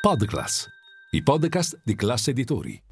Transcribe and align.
Podclass, 0.00 0.66
i 1.10 1.22
podcast 1.22 1.78
di 1.84 1.94
classe 1.94 2.30
editori. 2.30 2.82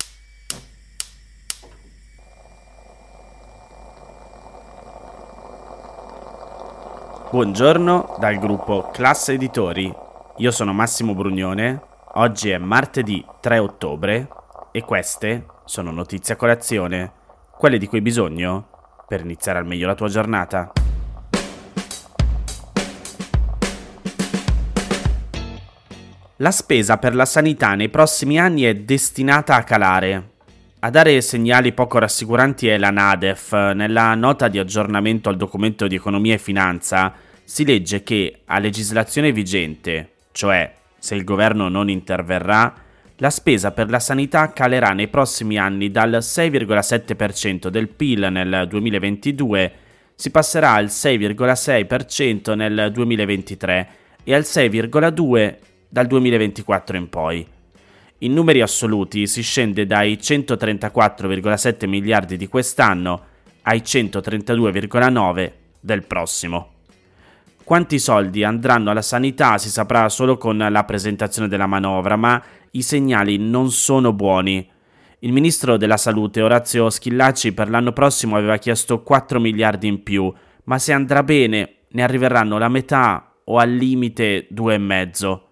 Buongiorno 7.30 8.16
dal 8.18 8.36
gruppo 8.36 8.90
Classe 8.92 9.32
Editori. 9.32 9.90
Io 10.36 10.50
sono 10.50 10.74
Massimo 10.74 11.14
Brugnone. 11.14 11.80
Oggi 12.16 12.50
è 12.50 12.58
martedì 12.58 13.24
3 13.40 13.56
ottobre 13.56 14.28
e 14.70 14.82
queste 14.82 15.46
sono 15.64 15.90
notizie 15.90 16.34
a 16.34 16.36
colazione, 16.36 17.12
quelle 17.56 17.78
di 17.78 17.86
cui 17.86 17.96
hai 17.96 18.04
bisogno 18.04 18.68
per 19.08 19.22
iniziare 19.22 19.58
al 19.58 19.66
meglio 19.66 19.86
la 19.86 19.94
tua 19.94 20.08
giornata. 20.08 20.72
La 26.40 26.52
spesa 26.52 26.98
per 26.98 27.16
la 27.16 27.24
sanità 27.24 27.74
nei 27.74 27.88
prossimi 27.88 28.38
anni 28.38 28.62
è 28.62 28.72
destinata 28.72 29.56
a 29.56 29.64
calare. 29.64 30.28
A 30.78 30.88
dare 30.88 31.20
segnali 31.20 31.72
poco 31.72 31.98
rassicuranti 31.98 32.68
è 32.68 32.78
la 32.78 32.90
Nadef. 32.90 33.50
Nella 33.74 34.14
nota 34.14 34.46
di 34.46 34.60
aggiornamento 34.60 35.30
al 35.30 35.36
documento 35.36 35.88
di 35.88 35.96
economia 35.96 36.34
e 36.34 36.38
finanza 36.38 37.12
si 37.42 37.64
legge 37.64 38.04
che 38.04 38.42
a 38.44 38.60
legislazione 38.60 39.32
vigente, 39.32 40.10
cioè 40.30 40.72
se 40.96 41.16
il 41.16 41.24
governo 41.24 41.68
non 41.68 41.90
interverrà, 41.90 42.72
la 43.16 43.30
spesa 43.30 43.72
per 43.72 43.90
la 43.90 43.98
sanità 43.98 44.52
calerà 44.52 44.92
nei 44.92 45.08
prossimi 45.08 45.58
anni 45.58 45.90
dal 45.90 46.18
6,7% 46.20 47.66
del 47.66 47.88
PIL 47.88 48.28
nel 48.30 48.66
2022, 48.68 49.72
si 50.14 50.30
passerà 50.30 50.74
al 50.74 50.86
6,6% 50.86 52.54
nel 52.54 52.92
2023 52.92 53.88
e 54.22 54.34
al 54.34 54.42
6,2% 54.42 55.66
dal 55.88 56.06
2024 56.06 56.96
in 56.96 57.08
poi. 57.08 57.46
In 58.18 58.32
numeri 58.32 58.60
assoluti 58.60 59.26
si 59.26 59.42
scende 59.42 59.86
dai 59.86 60.14
134,7 60.14 61.86
miliardi 61.88 62.36
di 62.36 62.48
quest'anno 62.48 63.22
ai 63.62 63.78
132,9 63.78 65.52
del 65.80 66.04
prossimo. 66.04 66.72
Quanti 67.62 67.98
soldi 67.98 68.44
andranno 68.44 68.90
alla 68.90 69.02
sanità 69.02 69.58
si 69.58 69.68
saprà 69.68 70.08
solo 70.08 70.36
con 70.36 70.56
la 70.56 70.84
presentazione 70.84 71.48
della 71.48 71.66
manovra, 71.66 72.16
ma 72.16 72.42
i 72.72 72.82
segnali 72.82 73.36
non 73.36 73.70
sono 73.70 74.12
buoni. 74.12 74.68
Il 75.20 75.32
ministro 75.32 75.76
della 75.76 75.96
Salute 75.96 76.40
Orazio 76.40 76.90
Schillaci 76.90 77.52
per 77.52 77.68
l'anno 77.68 77.92
prossimo 77.92 78.36
aveva 78.36 78.56
chiesto 78.56 79.02
4 79.02 79.38
miliardi 79.38 79.86
in 79.86 80.02
più, 80.02 80.32
ma 80.64 80.78
se 80.78 80.92
andrà 80.92 81.22
bene 81.22 81.74
ne 81.88 82.02
arriveranno 82.02 82.58
la 82.58 82.68
metà 82.68 83.34
o 83.44 83.58
al 83.58 83.70
limite 83.70 84.48
2,5. 84.52 85.47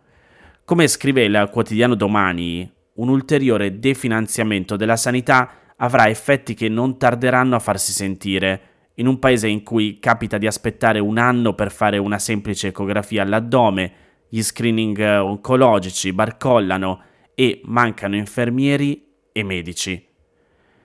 Come 0.67 0.89
scrive 0.89 1.23
il 1.23 1.49
quotidiano 1.53 1.95
Domani, 1.95 2.69
un 2.95 3.09
ulteriore 3.09 3.79
definanziamento 3.79 4.75
della 4.75 4.97
sanità 4.97 5.75
avrà 5.77 6.09
effetti 6.09 6.55
che 6.55 6.69
non 6.69 6.99
tarderanno 6.99 7.55
a 7.55 7.61
farsi 7.61 7.93
sentire. 7.93 8.61
In 8.95 9.07
un 9.07 9.21
paese 9.21 9.47
in 9.47 9.63
cui 9.63 10.01
capita 10.01 10.39
di 10.39 10.47
aspettare 10.49 10.99
un 10.99 11.19
anno 11.19 11.55
per 11.55 11.71
fare 11.71 11.99
una 11.99 12.19
semplice 12.19 12.67
ecografia 12.67 13.23
all'addome, 13.23 13.93
gli 14.29 14.43
screening 14.43 14.99
oncologici 14.99 16.13
barcollano 16.13 17.01
e 17.37 17.61
mancano 17.67 18.17
infermieri 18.17 19.07
e 19.31 19.45
medici. 19.45 20.05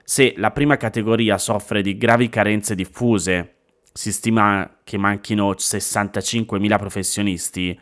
Se 0.04 0.34
la 0.36 0.52
prima 0.52 0.76
categoria 0.76 1.38
soffre 1.38 1.82
di 1.82 1.96
gravi 1.96 2.28
carenze 2.28 2.76
diffuse, 2.76 3.54
si 3.92 4.12
stima 4.12 4.78
che 4.84 4.96
manchino 4.96 5.50
65.000 5.50 6.78
professionisti, 6.78 7.76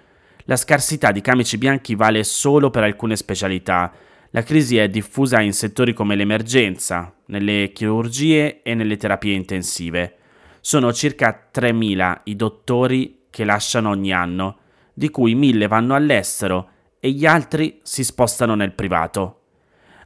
la 0.44 0.56
scarsità 0.56 1.12
di 1.12 1.20
camici 1.20 1.58
bianchi 1.58 1.94
vale 1.94 2.24
solo 2.24 2.70
per 2.70 2.82
alcune 2.82 3.16
specialità. 3.16 3.92
La 4.30 4.42
crisi 4.42 4.76
è 4.76 4.88
diffusa 4.88 5.40
in 5.40 5.52
settori 5.52 5.92
come 5.92 6.16
l'emergenza, 6.16 7.12
nelle 7.26 7.72
chirurgie 7.72 8.62
e 8.62 8.74
nelle 8.74 8.96
terapie 8.96 9.34
intensive. 9.34 10.14
Sono 10.60 10.92
circa 10.92 11.48
3.000 11.52 12.20
i 12.24 12.36
dottori 12.36 13.22
che 13.30 13.44
lasciano 13.44 13.90
ogni 13.90 14.12
anno, 14.12 14.58
di 14.92 15.10
cui 15.10 15.34
1.000 15.34 15.66
vanno 15.68 15.94
all'estero 15.94 16.68
e 17.00 17.10
gli 17.10 17.26
altri 17.26 17.80
si 17.82 18.04
spostano 18.04 18.54
nel 18.54 18.72
privato. 18.72 19.36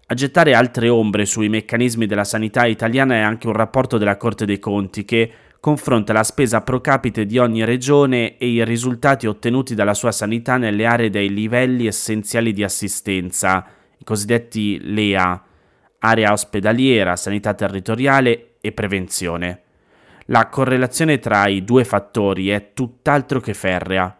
A 0.06 0.14
gettare 0.14 0.54
altre 0.54 0.90
ombre 0.90 1.24
sui 1.24 1.48
meccanismi 1.48 2.06
della 2.06 2.24
sanità 2.24 2.66
italiana 2.66 3.14
è 3.14 3.20
anche 3.20 3.46
un 3.46 3.54
rapporto 3.54 3.96
della 3.96 4.16
Corte 4.16 4.44
dei 4.44 4.58
Conti 4.58 5.04
che 5.04 5.32
confronta 5.64 6.12
la 6.12 6.24
spesa 6.24 6.60
pro 6.60 6.82
capite 6.82 7.24
di 7.24 7.38
ogni 7.38 7.64
regione 7.64 8.36
e 8.36 8.48
i 8.48 8.62
risultati 8.66 9.26
ottenuti 9.26 9.74
dalla 9.74 9.94
sua 9.94 10.12
sanità 10.12 10.58
nelle 10.58 10.84
aree 10.84 11.08
dei 11.08 11.32
livelli 11.32 11.86
essenziali 11.86 12.52
di 12.52 12.62
assistenza, 12.62 13.64
i 13.96 14.04
cosiddetti 14.04 14.78
LEA, 14.82 15.42
area 16.00 16.32
ospedaliera, 16.32 17.16
sanità 17.16 17.54
territoriale 17.54 18.56
e 18.60 18.72
prevenzione. 18.72 19.62
La 20.26 20.48
correlazione 20.48 21.18
tra 21.18 21.46
i 21.46 21.64
due 21.64 21.86
fattori 21.86 22.50
è 22.50 22.74
tutt'altro 22.74 23.40
che 23.40 23.54
ferrea. 23.54 24.14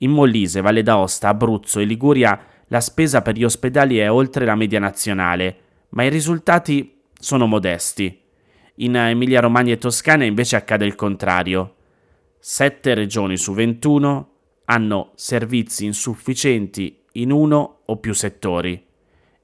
In 0.00 0.10
Molise, 0.10 0.60
Valle 0.60 0.82
d'Aosta, 0.82 1.28
Abruzzo 1.28 1.80
e 1.80 1.84
Liguria 1.84 2.38
la 2.66 2.82
spesa 2.82 3.22
per 3.22 3.36
gli 3.36 3.44
ospedali 3.44 3.96
è 3.96 4.10
oltre 4.10 4.44
la 4.44 4.54
media 4.54 4.80
nazionale, 4.80 5.56
ma 5.90 6.02
i 6.02 6.10
risultati 6.10 7.00
sono 7.18 7.46
modesti. 7.46 8.23
In 8.78 8.96
Emilia-Romagna 8.96 9.72
e 9.72 9.78
Toscana 9.78 10.24
invece 10.24 10.56
accade 10.56 10.84
il 10.84 10.96
contrario. 10.96 11.74
Sette 12.40 12.94
regioni 12.94 13.36
su 13.36 13.52
21 13.52 14.30
hanno 14.64 15.12
servizi 15.14 15.84
insufficienti 15.84 17.02
in 17.12 17.30
uno 17.30 17.82
o 17.84 17.96
più 17.98 18.12
settori. 18.12 18.84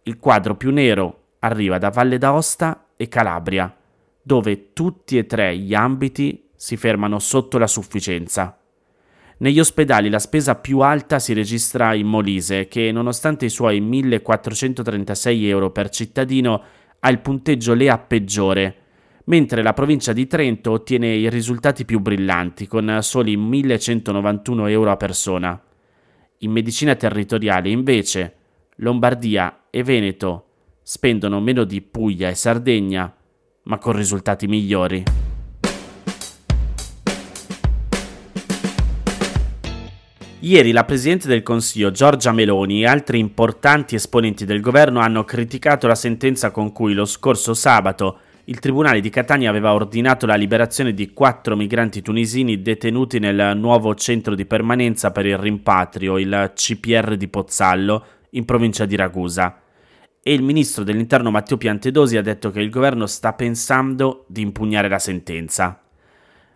Il 0.03 0.19
quadro 0.19 0.57
più 0.57 0.73
nero 0.73 1.27
arriva 1.41 1.79
da 1.79 1.91
Valle 1.91 2.19
d'Aosta 2.19 2.89
e 2.97 3.07
Calabria, 3.07 3.73
dove 4.21 4.73
tutti 4.73 5.17
e 5.17 5.27
tre 5.27 5.57
gli 5.57 5.75
ambiti 5.75 6.49
si 6.57 6.77
fermano 6.77 7.21
sotto 7.21 7.57
la 7.57 7.69
sufficienza. 7.69 8.59
Negli 9.39 9.61
ospedali 9.61 10.11
la 10.11 10.19
spesa 10.19 10.57
più 10.57 10.81
alta 10.81 11.21
si 11.21 11.35
registra 11.35 11.95
in 11.95 12.09
Molise, 12.09 12.67
che 12.67 12.91
nonostante 12.91 13.45
i 13.45 13.51
suoi 13.51 13.81
1436 13.81 15.49
euro 15.49 15.71
per 15.71 15.89
cittadino 15.89 16.63
ha 16.99 17.09
il 17.09 17.21
punteggio 17.21 17.75
LEA 17.75 17.97
peggiore, 17.97 18.75
mentre 19.27 19.63
la 19.63 19.73
provincia 19.73 20.13
di 20.13 20.27
Trento 20.27 20.73
ottiene 20.73 21.09
i 21.15 21.29
risultati 21.29 21.85
più 21.85 22.01
brillanti, 22.01 22.67
con 22.67 22.99
soli 23.03 23.37
1191 23.37 24.67
euro 24.69 24.91
a 24.91 24.97
persona. 24.97 25.63
In 26.39 26.51
medicina 26.51 26.95
territoriale, 26.95 27.69
invece, 27.69 28.35
Lombardia 28.77 29.67
e 29.71 29.83
Veneto 29.83 30.47
spendono 30.83 31.41
meno 31.41 31.65
di 31.65 31.83
Puglia 31.83 32.29
e 32.29 32.35
Sardegna, 32.35 33.15
ma 33.65 33.79
con 33.79 33.95
risultati 33.95 34.47
migliori. 34.47 35.05
Ieri 40.43 40.73
la 40.73 40.85
Presidente 40.85 41.29
del 41.29 41.43
Consiglio 41.43 41.91
Giorgia 41.91 42.33
Meloni 42.33 42.81
e 42.81 42.87
altri 42.87 43.19
importanti 43.19 43.95
esponenti 43.95 44.47
del 44.47 44.63
governo 44.63 45.01
hanno 45.01 45.23
criticato 45.25 45.87
la 45.87 45.95
sentenza 45.95 46.51
con 46.51 46.73
cui 46.73 46.95
lo 46.95 47.05
scorso 47.05 47.53
sabato 47.53 48.21
il 48.50 48.59
Tribunale 48.59 49.00
di 49.00 49.11
Catania 49.11 49.49
aveva 49.49 49.72
ordinato 49.72 50.27
la 50.27 50.34
liberazione 50.34 50.93
di 50.93 51.12
quattro 51.12 51.55
migranti 51.55 52.03
tunisini 52.03 52.61
detenuti 52.61 53.21
nel 53.21 53.56
nuovo 53.56 53.94
centro 53.94 54.34
di 54.34 54.44
permanenza 54.44 55.12
per 55.12 55.25
il 55.25 55.38
rimpatrio, 55.38 56.19
il 56.19 56.50
CPR 56.53 57.16
di 57.16 57.28
Pozzallo, 57.28 58.05
in 58.31 58.44
provincia 58.44 58.87
di 58.87 58.97
Ragusa. 58.97 59.60
E 60.21 60.33
il 60.33 60.43
ministro 60.43 60.83
dell'interno 60.83 61.31
Matteo 61.31 61.59
Piantedosi 61.59 62.16
ha 62.16 62.22
detto 62.22 62.50
che 62.50 62.60
il 62.60 62.71
governo 62.71 63.06
sta 63.06 63.34
pensando 63.34 64.25
di 64.27 64.43
impugnare 64.43 64.89
la 64.89 64.99
sentenza. 64.99 65.81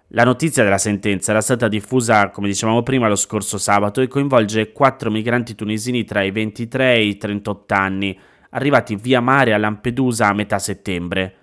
La 0.08 0.24
notizia 0.24 0.64
della 0.64 0.78
sentenza 0.78 1.30
era 1.30 1.40
stata 1.40 1.68
diffusa, 1.68 2.30
come 2.30 2.48
dicevamo 2.48 2.82
prima, 2.82 3.06
lo 3.06 3.14
scorso 3.14 3.56
sabato 3.56 4.00
e 4.00 4.08
coinvolge 4.08 4.72
quattro 4.72 5.12
migranti 5.12 5.54
tunisini 5.54 6.02
tra 6.02 6.22
i 6.22 6.32
23 6.32 6.94
e 6.94 7.04
i 7.04 7.16
38 7.16 7.74
anni, 7.74 8.18
arrivati 8.50 8.96
via 8.96 9.20
mare 9.20 9.54
a 9.54 9.58
Lampedusa 9.58 10.26
a 10.26 10.34
metà 10.34 10.58
settembre. 10.58 11.36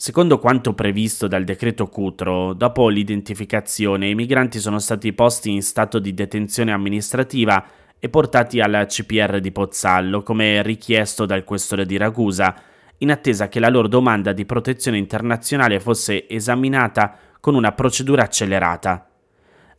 Secondo 0.00 0.38
quanto 0.38 0.74
previsto 0.74 1.26
dal 1.26 1.42
decreto 1.42 1.88
Cutro, 1.88 2.52
dopo 2.52 2.88
l'identificazione 2.88 4.08
i 4.08 4.14
migranti 4.14 4.60
sono 4.60 4.78
stati 4.78 5.12
posti 5.12 5.50
in 5.50 5.60
stato 5.60 5.98
di 5.98 6.14
detenzione 6.14 6.70
amministrativa 6.70 7.66
e 7.98 8.08
portati 8.08 8.60
al 8.60 8.86
CPR 8.86 9.40
di 9.40 9.50
Pozzallo, 9.50 10.22
come 10.22 10.62
richiesto 10.62 11.26
dal 11.26 11.42
questore 11.42 11.84
di 11.84 11.96
Ragusa, 11.96 12.54
in 12.98 13.10
attesa 13.10 13.48
che 13.48 13.58
la 13.58 13.68
loro 13.68 13.88
domanda 13.88 14.32
di 14.32 14.46
protezione 14.46 14.98
internazionale 14.98 15.80
fosse 15.80 16.28
esaminata 16.28 17.18
con 17.40 17.56
una 17.56 17.72
procedura 17.72 18.22
accelerata. 18.22 19.10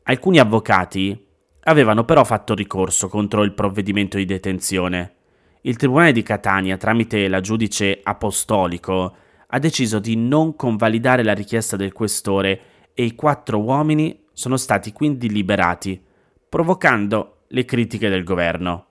Alcuni 0.04 0.39
avvocati 0.39 1.27
avevano 1.62 2.04
però 2.04 2.25
fatto 2.25 2.54
ricorso 2.56 3.07
contro 3.07 3.42
il 3.44 3.54
provvedimento 3.54 4.18
di 4.18 4.25
detenzione. 4.25 5.13
Il 5.62 5.77
Tribunale 5.77 6.12
di 6.12 6.24
Catania, 6.24 6.75
tramite 6.75 7.30
la 7.30 7.39
giudice 7.39 8.01
apostolico, 8.04 9.16
ha 9.51 9.59
deciso 9.59 9.99
di 9.99 10.15
non 10.15 10.55
convalidare 10.55 11.23
la 11.23 11.33
richiesta 11.33 11.75
del 11.75 11.91
questore 11.91 12.61
e 12.93 13.03
i 13.03 13.15
quattro 13.15 13.59
uomini 13.59 14.25
sono 14.33 14.57
stati 14.57 14.91
quindi 14.91 15.29
liberati, 15.29 15.99
provocando 16.47 17.43
le 17.47 17.65
critiche 17.65 18.09
del 18.09 18.23
governo. 18.23 18.85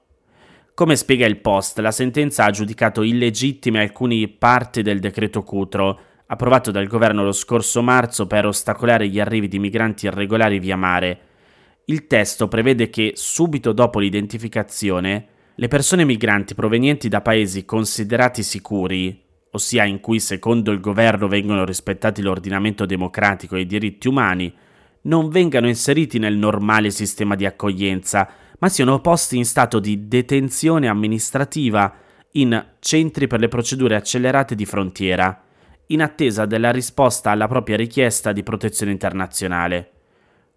Come 0.74 0.96
spiega 0.96 1.26
il 1.26 1.38
Post, 1.38 1.78
la 1.78 1.90
sentenza 1.90 2.44
ha 2.44 2.50
giudicato 2.50 3.02
illegittime 3.02 3.80
alcune 3.80 4.28
parti 4.28 4.82
del 4.82 4.98
decreto 4.98 5.42
Cutro, 5.42 6.00
approvato 6.26 6.70
dal 6.70 6.86
governo 6.86 7.24
lo 7.24 7.32
scorso 7.32 7.82
marzo 7.82 8.26
per 8.26 8.46
ostacolare 8.46 9.08
gli 9.08 9.18
arrivi 9.20 9.48
di 9.48 9.58
migranti 9.58 10.06
irregolari 10.06 10.58
via 10.58 10.76
mare. 10.76 11.20
Il 11.86 12.06
testo 12.06 12.48
prevede 12.48 12.90
che 12.90 13.12
subito 13.14 13.72
dopo 13.72 13.98
l'identificazione 13.98 15.26
le 15.54 15.68
persone 15.68 16.04
migranti 16.04 16.54
provenienti 16.54 17.08
da 17.08 17.20
paesi 17.20 17.64
considerati 17.64 18.44
sicuri, 18.44 19.26
ossia 19.58 19.84
in 19.84 20.00
cui 20.00 20.20
secondo 20.20 20.70
il 20.70 20.80
governo 20.80 21.28
vengono 21.28 21.64
rispettati 21.64 22.22
l'ordinamento 22.22 22.86
democratico 22.86 23.56
e 23.56 23.60
i 23.60 23.66
diritti 23.66 24.08
umani, 24.08 24.52
non 25.02 25.28
vengano 25.28 25.68
inseriti 25.68 26.18
nel 26.18 26.36
normale 26.36 26.90
sistema 26.90 27.34
di 27.34 27.44
accoglienza, 27.44 28.28
ma 28.58 28.68
siano 28.68 29.00
posti 29.00 29.36
in 29.36 29.44
stato 29.44 29.78
di 29.78 30.08
detenzione 30.08 30.88
amministrativa 30.88 31.94
in 32.32 32.66
centri 32.80 33.26
per 33.26 33.40
le 33.40 33.48
procedure 33.48 33.96
accelerate 33.96 34.54
di 34.54 34.64
frontiera, 34.64 35.44
in 35.86 36.02
attesa 36.02 36.46
della 36.46 36.70
risposta 36.70 37.30
alla 37.30 37.48
propria 37.48 37.76
richiesta 37.76 38.32
di 38.32 38.42
protezione 38.42 38.92
internazionale. 38.92 39.92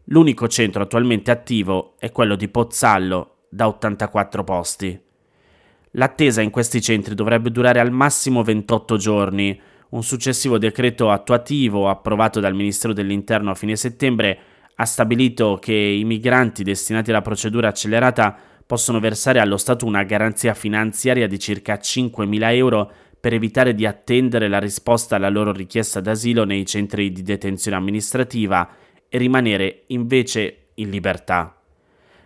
L'unico 0.06 0.48
centro 0.48 0.84
attualmente 0.84 1.32
attivo 1.32 1.96
è 2.00 2.12
quello 2.12 2.36
di 2.36 2.48
Pozzallo, 2.48 3.46
da 3.50 3.68
84 3.68 4.44
posti. 4.44 5.02
L'attesa 5.96 6.42
in 6.42 6.52
questi 6.52 6.82
centri 6.82 7.16
dovrebbe 7.16 7.52
durare 7.52 7.82
al 7.82 7.92
massimo 7.92 8.44
28 8.44 8.96
giorni. 8.96 9.60
Un 9.90 10.04
successivo 10.04 10.58
decreto 10.58 11.10
attuativo 11.10 11.90
approvato 11.90 12.40
dal 12.40 12.56
Ministero 12.56 12.94
dell'Interno 12.94 13.52
a 13.52 13.56
fine 13.56 13.76
settembre 13.76 14.40
ha 14.76 14.86
stabilito 14.86 15.58
che 15.60 15.74
i 15.74 16.06
migranti 16.06 16.64
destinati 16.64 17.10
alla 17.10 17.22
procedura 17.22 17.68
accelerata 17.68 18.38
possono 18.66 19.02
versare 19.02 19.40
allo 19.40 19.58
Stato 19.58 19.86
una 19.86 20.04
garanzia 20.04 20.54
finanziaria 20.54 21.28
di 21.28 21.38
circa 21.38 21.76
5.000 21.76 22.56
euro 22.56 22.92
per 23.20 23.34
evitare 23.34 23.76
di 23.76 23.86
attendere 23.86 24.48
la 24.48 24.60
risposta 24.60 25.18
alla 25.18 25.30
loro 25.30 25.52
richiesta 25.52 26.00
d'asilo 26.00 26.46
nei 26.46 26.66
centri 26.66 27.12
di 27.12 27.22
detenzione 27.22 27.76
amministrativa 27.76 28.68
e 29.10 29.18
rimanere 29.18 29.84
invece 29.88 30.70
in 30.76 30.90
libertà. 30.90 31.54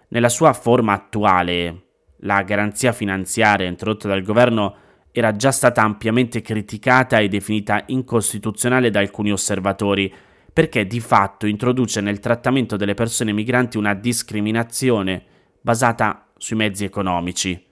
Nella 0.09 0.29
sua 0.29 0.53
forma 0.53 0.93
attuale, 0.93 1.84
la 2.25 2.41
garanzia 2.43 2.91
finanziaria 2.91 3.67
introdotta 3.67 4.07
dal 4.07 4.23
governo 4.23 4.75
era 5.11 5.31
già 5.31 5.51
stata 5.51 5.81
ampiamente 5.81 6.41
criticata 6.41 7.19
e 7.19 7.29
definita 7.29 7.83
incostituzionale 7.87 8.89
da 8.89 8.99
alcuni 8.99 9.31
osservatori, 9.31 10.13
perché 10.51 10.85
di 10.85 10.99
fatto 10.99 11.47
introduce 11.47 12.01
nel 12.01 12.19
trattamento 12.19 12.75
delle 12.75 12.95
persone 12.95 13.31
migranti 13.31 13.77
una 13.77 13.93
discriminazione 13.93 15.23
basata 15.61 16.27
sui 16.37 16.57
mezzi 16.57 16.83
economici. 16.83 17.63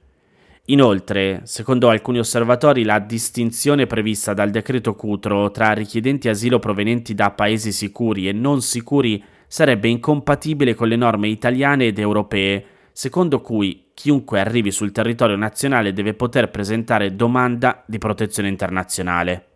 Inoltre, 0.67 1.41
secondo 1.43 1.89
alcuni 1.89 2.19
osservatori, 2.19 2.85
la 2.85 2.99
distinzione 2.99 3.87
prevista 3.87 4.33
dal 4.33 4.49
decreto 4.49 4.95
Cutro 4.95 5.51
tra 5.51 5.73
richiedenti 5.73 6.29
asilo 6.29 6.59
provenienti 6.59 7.13
da 7.13 7.31
paesi 7.31 7.73
sicuri 7.73 8.29
e 8.29 8.31
non 8.31 8.61
sicuri 8.61 9.21
sarebbe 9.47 9.89
incompatibile 9.89 10.73
con 10.73 10.87
le 10.87 10.95
norme 10.95 11.27
italiane 11.27 11.87
ed 11.87 11.99
europee, 11.99 12.65
secondo 12.93 13.41
cui 13.41 13.89
chiunque 13.93 14.39
arrivi 14.39 14.71
sul 14.71 14.91
territorio 14.91 15.35
nazionale 15.35 15.91
deve 15.91 16.13
poter 16.13 16.49
presentare 16.49 17.15
domanda 17.15 17.83
di 17.85 17.97
protezione 17.97 18.47
internazionale. 18.47 19.47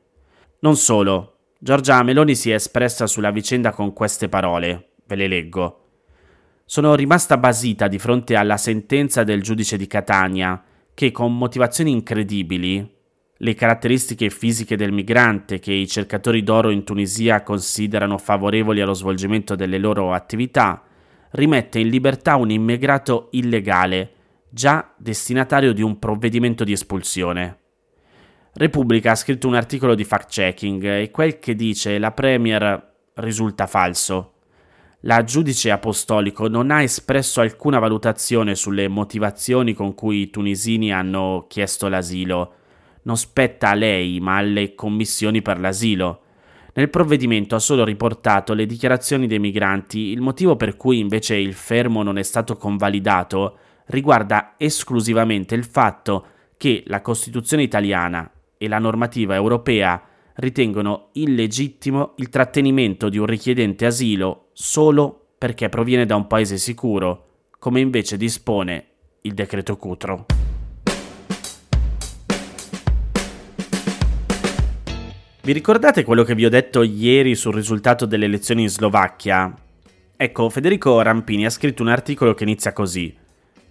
Non 0.59 0.75
solo, 0.75 1.37
Giorgia 1.59 2.03
Meloni 2.03 2.35
si 2.35 2.51
è 2.51 2.55
espressa 2.55 3.07
sulla 3.07 3.31
vicenda 3.31 3.71
con 3.71 3.93
queste 3.93 4.27
parole, 4.27 4.89
ve 5.05 5.15
le 5.15 5.27
leggo. 5.27 5.81
Sono 6.65 6.95
rimasta 6.95 7.37
basita 7.37 7.87
di 7.87 7.99
fronte 7.99 8.35
alla 8.35 8.57
sentenza 8.57 9.23
del 9.23 9.41
giudice 9.41 9.77
di 9.77 9.87
Catania, 9.87 10.61
che 10.93 11.11
con 11.11 11.37
motivazioni 11.37 11.91
incredibili, 11.91 12.95
le 13.41 13.53
caratteristiche 13.53 14.31
fisiche 14.31 14.75
del 14.75 14.91
migrante 14.91 15.59
che 15.59 15.71
i 15.71 15.87
cercatori 15.87 16.41
d'oro 16.41 16.71
in 16.71 16.83
Tunisia 16.83 17.43
considerano 17.43 18.17
favorevoli 18.17 18.81
allo 18.81 18.95
svolgimento 18.95 19.55
delle 19.55 19.77
loro 19.77 20.11
attività, 20.11 20.83
rimette 21.37 21.77
in 21.77 21.89
libertà 21.89 22.35
un 22.35 22.49
immigrato 22.49 23.27
illegale, 23.31 24.13
già 24.49 24.93
destinatario 24.97 25.71
di 25.71 25.83
un 25.83 25.99
provvedimento 25.99 26.63
di 26.63 26.71
espulsione. 26.71 27.59
Repubblica 28.53 29.11
ha 29.11 29.15
scritto 29.15 29.47
un 29.47 29.53
articolo 29.53 29.93
di 29.93 30.03
fact-checking 30.03 30.83
e 30.83 31.11
quel 31.11 31.37
che 31.37 31.53
dice 31.53 31.99
la 31.99 32.11
Premier 32.11 32.95
risulta 33.13 33.67
falso. 33.67 34.33
La 35.01 35.23
giudice 35.23 35.69
apostolico 35.69 36.47
non 36.47 36.71
ha 36.71 36.81
espresso 36.81 37.39
alcuna 37.39 37.77
valutazione 37.77 38.55
sulle 38.55 38.87
motivazioni 38.87 39.75
con 39.75 39.93
cui 39.93 40.21
i 40.21 40.29
tunisini 40.31 40.91
hanno 40.91 41.45
chiesto 41.47 41.87
l'asilo. 41.87 42.53
Non 43.03 43.15
spetta 43.15 43.69
a 43.69 43.75
lei, 43.75 44.19
ma 44.19 44.37
alle 44.37 44.73
commissioni 44.73 45.43
per 45.43 45.59
l'asilo. 45.59 46.21
Nel 46.77 46.91
provvedimento 46.91 47.55
ha 47.55 47.59
solo 47.59 47.83
riportato 47.83 48.53
le 48.53 48.67
dichiarazioni 48.67 49.25
dei 49.25 49.39
migranti, 49.39 49.97
il 49.97 50.21
motivo 50.21 50.55
per 50.55 50.77
cui 50.77 50.99
invece 50.99 51.35
il 51.35 51.55
fermo 51.55 52.03
non 52.03 52.19
è 52.19 52.23
stato 52.23 52.55
convalidato 52.55 53.57
riguarda 53.87 54.53
esclusivamente 54.57 55.55
il 55.55 55.65
fatto 55.65 56.25
che 56.55 56.83
la 56.85 57.01
Costituzione 57.01 57.63
italiana 57.63 58.29
e 58.59 58.67
la 58.67 58.77
normativa 58.77 59.33
europea 59.33 59.99
ritengono 60.35 61.09
illegittimo 61.13 62.13
il 62.17 62.29
trattenimento 62.29 63.09
di 63.09 63.17
un 63.17 63.25
richiedente 63.25 63.87
asilo 63.87 64.49
solo 64.53 65.29
perché 65.35 65.69
proviene 65.69 66.05
da 66.05 66.15
un 66.15 66.27
paese 66.27 66.57
sicuro, 66.57 67.47
come 67.57 67.79
invece 67.79 68.17
dispone 68.17 68.85
il 69.21 69.33
decreto 69.33 69.77
Cutro. 69.77 70.25
Vi 75.47 75.53
ricordate 75.53 76.03
quello 76.03 76.23
che 76.25 76.35
vi 76.35 76.45
ho 76.45 76.49
detto 76.49 76.83
ieri 76.83 77.33
sul 77.33 77.53
risultato 77.53 78.05
delle 78.05 78.25
elezioni 78.25 78.63
in 78.63 78.69
Slovacchia? 78.69 79.53
Ecco, 80.17 80.49
Federico 80.49 81.01
Rampini 81.01 81.45
ha 81.45 81.49
scritto 81.49 81.81
un 81.83 81.87
articolo 81.87 82.33
che 82.33 82.43
inizia 82.43 82.73
così. 82.73 83.15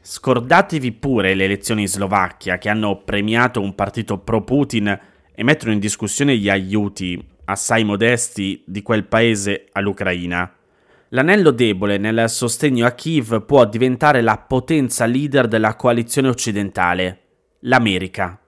Scordatevi 0.01 0.93
pure 0.93 1.35
le 1.35 1.45
elezioni 1.45 1.83
in 1.83 1.89
Slovacchia 1.89 2.57
che 2.57 2.71
hanno 2.71 3.03
premiato 3.05 3.61
un 3.61 3.75
partito 3.75 4.17
pro-Putin 4.17 5.01
e 5.35 5.45
mettono 5.45 5.73
in 5.73 5.79
discussione 5.79 6.39
gli 6.39 6.49
aiuti, 6.49 7.23
assai 7.45 7.85
modesti, 7.85 8.63
di 8.65 8.81
quel 8.81 9.05
paese 9.05 9.67
all'Ucraina. 9.73 10.51
L'anello 11.11 11.51
debole 11.51 11.99
nel 11.99 12.31
sostegno 12.31 12.87
a 12.87 12.93
Kiev 12.93 13.45
può 13.45 13.67
diventare 13.67 14.23
la 14.23 14.39
potenza 14.39 15.05
leader 15.05 15.47
della 15.47 15.77
coalizione 15.77 16.29
occidentale, 16.29 17.21
l'America. 17.61 18.41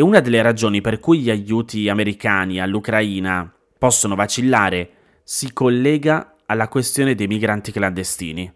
E 0.00 0.02
una 0.02 0.20
delle 0.20 0.40
ragioni 0.40 0.80
per 0.80 0.98
cui 0.98 1.18
gli 1.18 1.28
aiuti 1.28 1.90
americani 1.90 2.58
all'Ucraina 2.58 3.52
possono 3.76 4.14
vacillare 4.14 4.92
si 5.24 5.52
collega 5.52 6.36
alla 6.46 6.68
questione 6.68 7.14
dei 7.14 7.26
migranti 7.26 7.70
clandestini. 7.70 8.50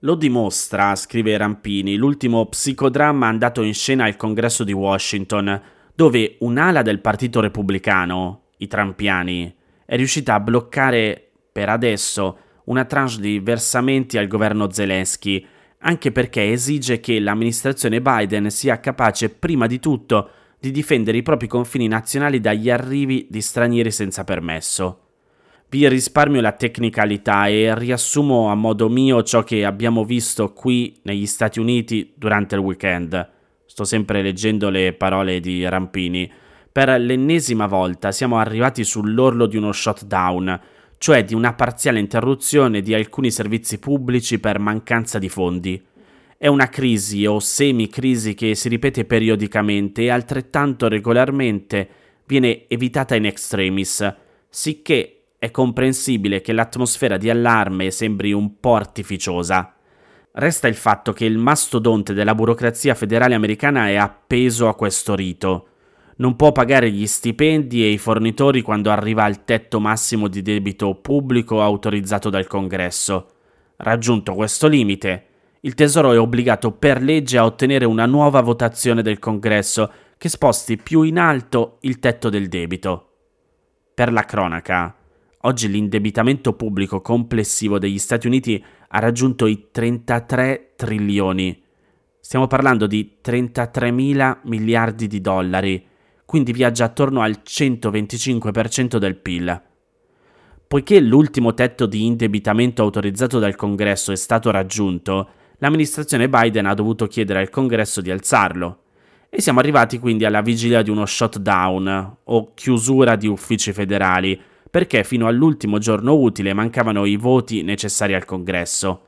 Lo 0.00 0.14
dimostra, 0.14 0.94
scrive 0.94 1.38
Rampini, 1.38 1.96
l'ultimo 1.96 2.44
psicodramma 2.44 3.28
andato 3.28 3.62
in 3.62 3.72
scena 3.72 4.04
al 4.04 4.16
congresso 4.16 4.62
di 4.62 4.74
Washington, 4.74 5.58
dove 5.94 6.36
un'ala 6.40 6.82
del 6.82 7.00
Partito 7.00 7.40
Repubblicano, 7.40 8.48
i 8.58 8.66
Trampiani, 8.66 9.54
è 9.86 9.96
riuscita 9.96 10.34
a 10.34 10.40
bloccare, 10.40 11.30
per 11.50 11.70
adesso, 11.70 12.38
una 12.64 12.84
tranche 12.84 13.22
di 13.22 13.38
versamenti 13.38 14.18
al 14.18 14.26
governo 14.26 14.70
Zelensky, 14.70 15.46
anche 15.78 16.12
perché 16.12 16.52
esige 16.52 17.00
che 17.00 17.20
l'amministrazione 17.20 18.02
Biden 18.02 18.50
sia 18.50 18.80
capace 18.80 19.30
prima 19.30 19.66
di 19.66 19.80
tutto 19.80 20.30
di 20.62 20.70
difendere 20.70 21.18
i 21.18 21.22
propri 21.22 21.48
confini 21.48 21.88
nazionali 21.88 22.38
dagli 22.38 22.70
arrivi 22.70 23.26
di 23.28 23.40
stranieri 23.40 23.90
senza 23.90 24.22
permesso. 24.22 25.00
Vi 25.68 25.88
risparmio 25.88 26.40
la 26.40 26.52
tecnicalità 26.52 27.48
e 27.48 27.76
riassumo 27.76 28.48
a 28.48 28.54
modo 28.54 28.88
mio 28.88 29.24
ciò 29.24 29.42
che 29.42 29.64
abbiamo 29.64 30.04
visto 30.04 30.52
qui 30.52 30.94
negli 31.02 31.26
Stati 31.26 31.58
Uniti 31.58 32.12
durante 32.14 32.54
il 32.54 32.60
weekend. 32.60 33.28
Sto 33.66 33.82
sempre 33.82 34.22
leggendo 34.22 34.70
le 34.70 34.92
parole 34.92 35.40
di 35.40 35.68
Rampini. 35.68 36.30
Per 36.70 36.88
l'ennesima 36.90 37.66
volta 37.66 38.12
siamo 38.12 38.38
arrivati 38.38 38.84
sull'orlo 38.84 39.46
di 39.46 39.56
uno 39.56 39.72
shutdown, 39.72 40.60
cioè 40.96 41.24
di 41.24 41.34
una 41.34 41.54
parziale 41.54 41.98
interruzione 41.98 42.82
di 42.82 42.94
alcuni 42.94 43.32
servizi 43.32 43.80
pubblici 43.80 44.38
per 44.38 44.60
mancanza 44.60 45.18
di 45.18 45.28
fondi. 45.28 45.82
È 46.42 46.48
una 46.48 46.68
crisi 46.68 47.24
o 47.24 47.38
semi-crisi 47.38 48.34
che 48.34 48.56
si 48.56 48.68
ripete 48.68 49.04
periodicamente 49.04 50.02
e 50.02 50.10
altrettanto 50.10 50.88
regolarmente 50.88 51.88
viene 52.26 52.66
evitata 52.66 53.14
in 53.14 53.26
extremis, 53.26 54.12
sicché 54.48 55.26
è 55.38 55.52
comprensibile 55.52 56.40
che 56.40 56.52
l'atmosfera 56.52 57.16
di 57.16 57.30
allarme 57.30 57.92
sembri 57.92 58.32
un 58.32 58.58
po' 58.58 58.74
artificiosa. 58.74 59.72
Resta 60.32 60.66
il 60.66 60.74
fatto 60.74 61.12
che 61.12 61.26
il 61.26 61.38
mastodonte 61.38 62.12
della 62.12 62.34
burocrazia 62.34 62.96
federale 62.96 63.36
americana 63.36 63.86
è 63.86 63.94
appeso 63.94 64.66
a 64.66 64.74
questo 64.74 65.14
rito. 65.14 65.68
Non 66.16 66.34
può 66.34 66.50
pagare 66.50 66.90
gli 66.90 67.06
stipendi 67.06 67.84
e 67.84 67.90
i 67.90 67.98
fornitori 67.98 68.62
quando 68.62 68.90
arriva 68.90 69.22
al 69.22 69.44
tetto 69.44 69.78
massimo 69.78 70.26
di 70.26 70.42
debito 70.42 70.96
pubblico 70.96 71.62
autorizzato 71.62 72.30
dal 72.30 72.48
Congresso. 72.48 73.28
Raggiunto 73.76 74.34
questo 74.34 74.66
limite, 74.66 75.26
il 75.64 75.74
Tesoro 75.74 76.12
è 76.12 76.18
obbligato 76.18 76.72
per 76.72 77.00
legge 77.00 77.38
a 77.38 77.44
ottenere 77.44 77.84
una 77.84 78.04
nuova 78.04 78.40
votazione 78.40 79.00
del 79.00 79.20
Congresso 79.20 79.92
che 80.18 80.28
sposti 80.28 80.76
più 80.76 81.02
in 81.02 81.20
alto 81.20 81.78
il 81.82 82.00
tetto 82.00 82.28
del 82.28 82.48
debito. 82.48 83.10
Per 83.94 84.12
la 84.12 84.24
cronaca, 84.24 84.96
oggi 85.42 85.68
l'indebitamento 85.68 86.54
pubblico 86.54 87.00
complessivo 87.00 87.78
degli 87.78 87.98
Stati 87.98 88.26
Uniti 88.26 88.62
ha 88.88 88.98
raggiunto 88.98 89.46
i 89.46 89.68
33 89.70 90.72
trilioni. 90.74 91.62
Stiamo 92.18 92.48
parlando 92.48 92.88
di 92.88 93.18
33 93.20 93.92
mila 93.92 94.40
miliardi 94.44 95.06
di 95.06 95.20
dollari, 95.20 95.86
quindi 96.24 96.52
viaggia 96.52 96.86
attorno 96.86 97.20
al 97.20 97.40
125% 97.44 98.96
del 98.96 99.14
PIL. 99.14 99.62
Poiché 100.66 100.98
l'ultimo 100.98 101.54
tetto 101.54 101.86
di 101.86 102.04
indebitamento 102.04 102.82
autorizzato 102.82 103.38
dal 103.38 103.54
Congresso 103.54 104.10
è 104.10 104.16
stato 104.16 104.50
raggiunto, 104.50 105.28
l'amministrazione 105.62 106.28
Biden 106.28 106.66
ha 106.66 106.74
dovuto 106.74 107.06
chiedere 107.06 107.38
al 107.38 107.48
Congresso 107.48 108.00
di 108.00 108.10
alzarlo. 108.10 108.78
E 109.30 109.40
siamo 109.40 109.60
arrivati 109.60 109.98
quindi 109.98 110.24
alla 110.24 110.42
vigilia 110.42 110.82
di 110.82 110.90
uno 110.90 111.06
shutdown 111.06 112.16
o 112.24 112.52
chiusura 112.52 113.14
di 113.16 113.28
uffici 113.28 113.72
federali, 113.72 114.38
perché 114.68 115.04
fino 115.04 115.28
all'ultimo 115.28 115.78
giorno 115.78 116.14
utile 116.14 116.52
mancavano 116.52 117.06
i 117.06 117.16
voti 117.16 117.62
necessari 117.62 118.12
al 118.12 118.24
Congresso. 118.24 119.06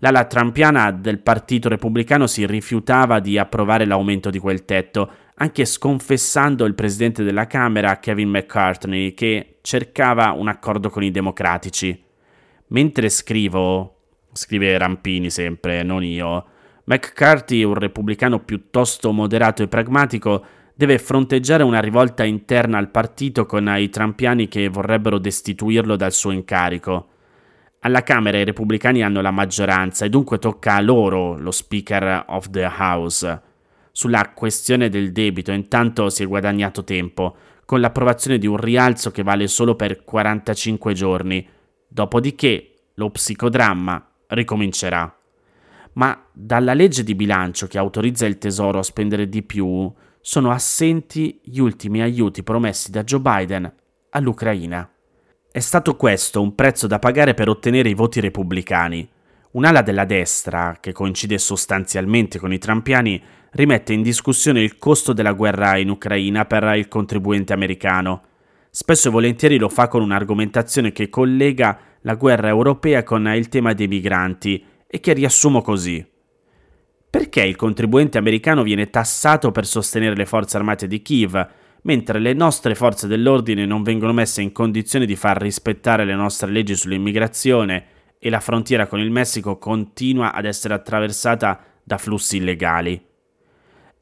L'ala 0.00 0.24
trampiana 0.26 0.92
del 0.92 1.20
Partito 1.20 1.70
Repubblicano 1.70 2.26
si 2.26 2.44
rifiutava 2.46 3.18
di 3.18 3.38
approvare 3.38 3.86
l'aumento 3.86 4.28
di 4.28 4.38
quel 4.38 4.66
tetto, 4.66 5.10
anche 5.36 5.64
sconfessando 5.64 6.66
il 6.66 6.74
presidente 6.74 7.24
della 7.24 7.46
Camera, 7.46 7.98
Kevin 7.98 8.28
McCartney, 8.28 9.14
che 9.14 9.58
cercava 9.62 10.32
un 10.32 10.48
accordo 10.48 10.90
con 10.90 11.02
i 11.02 11.10
democratici. 11.10 12.04
Mentre 12.68 13.08
scrivo, 13.08 13.95
scrive 14.36 14.78
Rampini 14.78 15.30
sempre, 15.30 15.82
non 15.82 16.04
io, 16.04 16.44
McCarthy, 16.84 17.64
un 17.64 17.74
repubblicano 17.74 18.40
piuttosto 18.40 19.10
moderato 19.10 19.62
e 19.62 19.68
pragmatico, 19.68 20.44
deve 20.72 20.98
fronteggiare 20.98 21.64
una 21.64 21.80
rivolta 21.80 22.22
interna 22.22 22.78
al 22.78 22.90
partito 22.90 23.44
con 23.44 23.66
i 23.76 23.88
trampiani 23.88 24.46
che 24.46 24.68
vorrebbero 24.68 25.18
destituirlo 25.18 25.96
dal 25.96 26.12
suo 26.12 26.30
incarico. 26.30 27.08
Alla 27.80 28.02
Camera 28.02 28.38
i 28.38 28.44
repubblicani 28.44 29.02
hanno 29.02 29.20
la 29.20 29.32
maggioranza 29.32 30.04
e 30.04 30.10
dunque 30.10 30.38
tocca 30.38 30.74
a 30.74 30.80
loro 30.80 31.36
lo 31.38 31.50
Speaker 31.50 32.24
of 32.28 32.50
the 32.50 32.64
House. 32.64 33.42
Sulla 33.90 34.30
questione 34.34 34.88
del 34.88 35.10
debito 35.10 35.50
intanto 35.50 36.08
si 36.08 36.22
è 36.22 36.26
guadagnato 36.26 36.84
tempo, 36.84 37.36
con 37.64 37.80
l'approvazione 37.80 38.38
di 38.38 38.46
un 38.46 38.58
rialzo 38.58 39.10
che 39.10 39.24
vale 39.24 39.48
solo 39.48 39.74
per 39.74 40.04
45 40.04 40.92
giorni, 40.92 41.48
dopodiché 41.88 42.74
lo 42.94 43.10
psicodramma 43.10 44.05
ricomincerà 44.28 45.16
ma 45.96 46.26
dalla 46.32 46.74
legge 46.74 47.02
di 47.02 47.14
bilancio 47.14 47.66
che 47.66 47.78
autorizza 47.78 48.26
il 48.26 48.38
Tesoro 48.38 48.78
a 48.78 48.82
spendere 48.82 49.28
di 49.28 49.42
più 49.42 49.92
sono 50.20 50.50
assenti 50.50 51.40
gli 51.42 51.58
ultimi 51.58 52.02
aiuti 52.02 52.42
promessi 52.42 52.90
da 52.90 53.02
Joe 53.02 53.20
Biden 53.20 53.72
all'Ucraina. 54.10 54.90
È 55.50 55.60
stato 55.60 55.96
questo 55.96 56.42
un 56.42 56.54
prezzo 56.54 56.86
da 56.86 56.98
pagare 56.98 57.32
per 57.32 57.48
ottenere 57.48 57.88
i 57.88 57.94
voti 57.94 58.20
repubblicani. 58.20 59.08
Un'ala 59.52 59.80
della 59.80 60.04
destra, 60.04 60.76
che 60.80 60.92
coincide 60.92 61.38
sostanzialmente 61.38 62.38
con 62.38 62.52
i 62.52 62.58
trampiani, 62.58 63.22
rimette 63.52 63.94
in 63.94 64.02
discussione 64.02 64.60
il 64.60 64.76
costo 64.76 65.14
della 65.14 65.32
guerra 65.32 65.78
in 65.78 65.88
Ucraina 65.88 66.44
per 66.44 66.64
il 66.76 66.88
contribuente 66.88 67.54
americano. 67.54 68.22
Spesso 68.78 69.08
e 69.08 69.10
volentieri 69.10 69.56
lo 69.56 69.70
fa 69.70 69.88
con 69.88 70.02
un'argomentazione 70.02 70.92
che 70.92 71.08
collega 71.08 71.78
la 72.02 72.14
guerra 72.14 72.48
europea 72.48 73.04
con 73.04 73.26
il 73.26 73.48
tema 73.48 73.72
dei 73.72 73.88
migranti 73.88 74.62
e 74.86 75.00
che 75.00 75.14
riassumo 75.14 75.62
così. 75.62 76.06
Perché 77.08 77.42
il 77.42 77.56
contribuente 77.56 78.18
americano 78.18 78.62
viene 78.62 78.90
tassato 78.90 79.50
per 79.50 79.64
sostenere 79.64 80.14
le 80.14 80.26
forze 80.26 80.58
armate 80.58 80.86
di 80.86 81.00
Kiev, 81.00 81.48
mentre 81.84 82.18
le 82.18 82.34
nostre 82.34 82.74
forze 82.74 83.06
dell'ordine 83.06 83.64
non 83.64 83.82
vengono 83.82 84.12
messe 84.12 84.42
in 84.42 84.52
condizione 84.52 85.06
di 85.06 85.16
far 85.16 85.40
rispettare 85.40 86.04
le 86.04 86.14
nostre 86.14 86.50
leggi 86.50 86.76
sull'immigrazione 86.76 87.84
e 88.18 88.28
la 88.28 88.40
frontiera 88.40 88.86
con 88.86 89.00
il 89.00 89.10
Messico 89.10 89.56
continua 89.56 90.34
ad 90.34 90.44
essere 90.44 90.74
attraversata 90.74 91.60
da 91.82 91.96
flussi 91.96 92.36
illegali? 92.36 93.02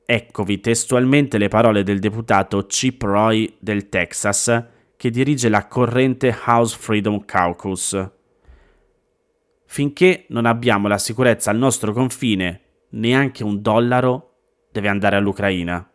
Eccovi 0.07 0.61
testualmente 0.61 1.39
le 1.39 1.49
parole 1.49 1.83
del 1.83 1.99
deputato 1.99 2.67
Chip 2.67 3.01
Roy 3.03 3.57
del 3.59 3.89
Texas, 3.89 4.65
che 4.97 5.09
dirige 5.09 5.49
la 5.49 5.67
corrente 5.67 6.37
House 6.45 6.77
Freedom 6.79 7.25
Caucus. 7.25 8.11
Finché 9.65 10.27
non 10.29 10.45
abbiamo 10.45 10.89
la 10.89 10.99
sicurezza 10.99 11.51
al 11.51 11.57
nostro 11.57 11.95
confine, 11.95 12.61
neanche 12.91 13.43
un 13.43 13.63
dollaro 13.63 14.35
deve 14.71 14.89
andare 14.89 15.17
all'Ucraina. 15.17 15.91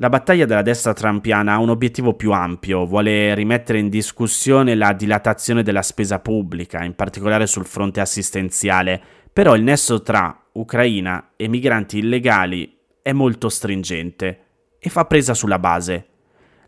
La 0.00 0.08
battaglia 0.08 0.44
della 0.44 0.62
destra 0.62 0.92
trampiana 0.92 1.52
ha 1.52 1.58
un 1.58 1.70
obiettivo 1.70 2.14
più 2.14 2.32
ampio, 2.32 2.86
vuole 2.86 3.34
rimettere 3.34 3.78
in 3.78 3.88
discussione 3.88 4.74
la 4.74 4.92
dilatazione 4.92 5.62
della 5.62 5.82
spesa 5.82 6.18
pubblica, 6.18 6.82
in 6.82 6.96
particolare 6.96 7.46
sul 7.46 7.66
fronte 7.66 8.00
assistenziale, 8.00 9.00
però 9.32 9.54
il 9.54 9.62
nesso 9.62 10.02
tra 10.02 10.46
Ucraina 10.52 11.34
e 11.36 11.46
migranti 11.46 11.98
illegali 11.98 12.77
è 13.08 13.12
molto 13.14 13.48
stringente 13.48 14.40
e 14.78 14.90
fa 14.90 15.06
presa 15.06 15.32
sulla 15.32 15.58
base. 15.58 16.08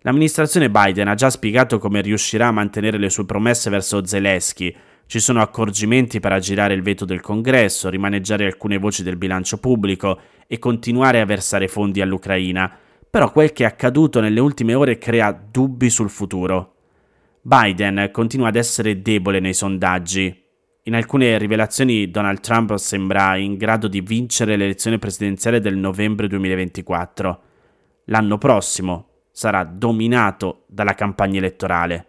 L'amministrazione 0.01 0.71
Biden 0.71 1.09
ha 1.09 1.15
già 1.15 1.29
spiegato 1.29 1.79
come 1.79 2.01
riuscirà 2.01 2.47
a 2.47 2.51
mantenere 2.51 2.97
le 2.97 3.11
sue 3.11 3.27
promesse 3.27 3.69
verso 3.69 4.07
Zelensky, 4.07 4.75
ci 5.05 5.21
sono 5.21 5.43
accorgimenti 5.43 6.19
per 6.19 6.33
aggirare 6.33 6.73
il 6.73 6.81
veto 6.81 7.05
del 7.05 7.21
Congresso, 7.21 7.91
rimaneggiare 7.91 8.47
alcune 8.47 8.79
voci 8.79 9.03
del 9.03 9.19
bilancio 9.19 9.59
pubblico 9.59 10.19
e 10.47 10.59
continuare 10.59 11.21
a 11.21 11.27
versare 11.27 11.69
fondi 11.69 12.01
all'Ucraina, 12.01 12.75
però 13.11 13.31
quel 13.31 13.53
che 13.53 13.65
è 13.65 13.67
accaduto 13.67 14.21
nelle 14.21 14.41
ultime 14.41 14.73
ore 14.73 14.97
crea 14.97 15.33
dubbi 15.33 15.91
sul 15.91 16.09
futuro. 16.09 16.77
Biden 17.43 18.09
continua 18.13 18.49
ad 18.49 18.57
essere 18.57 19.03
debole 19.03 19.41
nei 19.41 19.53
sondaggi. 19.53 20.40
In 20.85 20.95
alcune 20.95 21.37
rivelazioni 21.37 22.11
Donald 22.11 22.41
Trump 22.41 22.75
sembra 22.77 23.37
in 23.37 23.59
grado 23.59 23.87
di 23.87 24.01
vincere 24.01 24.57
l'elezione 24.57 24.99
presidenziale 24.99 25.61
del 25.61 25.77
novembre 25.77 26.27
2024. 26.27 27.43
L'anno 28.07 28.39
prossimo 28.39 29.09
sarà 29.31 29.63
dominato 29.65 30.65
dalla 30.69 30.95
campagna 30.95 31.37
elettorale. 31.37 32.07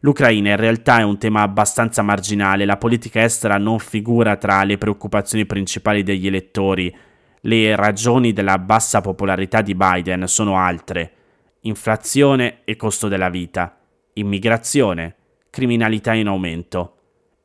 L'Ucraina 0.00 0.50
in 0.50 0.56
realtà 0.56 0.98
è 0.98 1.04
un 1.04 1.16
tema 1.16 1.40
abbastanza 1.40 2.02
marginale, 2.02 2.66
la 2.66 2.76
politica 2.76 3.22
estera 3.22 3.56
non 3.56 3.78
figura 3.78 4.36
tra 4.36 4.62
le 4.64 4.76
preoccupazioni 4.76 5.46
principali 5.46 6.02
degli 6.02 6.26
elettori. 6.26 6.94
Le 7.40 7.76
ragioni 7.76 8.34
della 8.34 8.58
bassa 8.58 9.00
popolarità 9.00 9.62
di 9.62 9.74
Biden 9.74 10.28
sono 10.28 10.58
altre. 10.58 11.12
Inflazione 11.60 12.58
e 12.64 12.76
costo 12.76 13.08
della 13.08 13.30
vita, 13.30 13.74
immigrazione, 14.12 15.14
criminalità 15.48 16.12
in 16.12 16.26
aumento. 16.26 16.95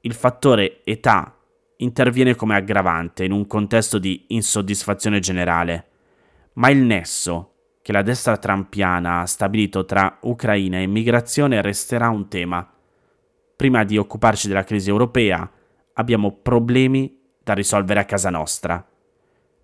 Il 0.02 0.14
fattore 0.14 0.82
età 0.84 1.38
interviene 1.78 2.36
come 2.36 2.56
aggravante 2.56 3.24
in 3.24 3.32
un 3.32 3.46
contesto 3.46 4.00
di 4.00 4.26
insoddisfazione 4.30 5.20
generale. 5.20 5.86
Ma 6.54 6.70
il 6.70 6.80
nesso 6.80 7.54
che 7.84 7.92
la 7.92 8.02
destra 8.02 8.38
trampiana 8.38 9.22
ha 9.22 9.26
stabilito 9.26 9.86
tra 9.86 10.18
Ucraina 10.22 10.78
e 10.78 10.84
immigrazione 10.84 11.62
resterà 11.62 12.10
un 12.10 12.28
tema. 12.28 12.68
Prima 13.56 13.84
di 13.84 13.98
occuparci 13.98 14.48
della 14.48 14.64
crisi 14.64 14.90
europea, 14.90 15.50
abbiamo 15.94 16.32
problemi 16.32 17.20
da 17.44 17.54
risolvere 17.54 18.00
a 18.00 18.06
casa 18.06 18.30
nostra. 18.30 18.84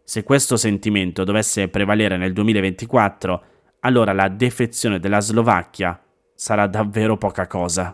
Se 0.03 0.23
questo 0.23 0.55
sentimento 0.55 1.23
dovesse 1.23 1.67
prevalere 1.67 2.15
nel 2.15 2.33
2024, 2.33 3.43
allora 3.81 4.13
la 4.13 4.27
defezione 4.27 4.99
della 4.99 5.19
Slovacchia 5.19 5.99
sarà 6.33 6.67
davvero 6.67 7.17
poca 7.17 7.47
cosa. 7.47 7.93